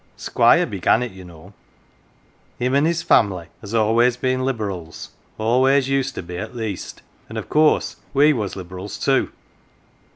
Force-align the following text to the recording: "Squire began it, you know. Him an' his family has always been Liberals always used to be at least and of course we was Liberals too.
"Squire 0.31 0.65
began 0.65 1.03
it, 1.03 1.11
you 1.11 1.23
know. 1.23 1.53
Him 2.57 2.73
an' 2.73 2.85
his 2.85 3.03
family 3.03 3.49
has 3.61 3.75
always 3.75 4.17
been 4.17 4.43
Liberals 4.43 5.11
always 5.37 5.89
used 5.89 6.15
to 6.15 6.23
be 6.23 6.39
at 6.39 6.55
least 6.55 7.03
and 7.29 7.37
of 7.37 7.49
course 7.49 7.97
we 8.11 8.33
was 8.33 8.55
Liberals 8.55 8.97
too. 8.97 9.31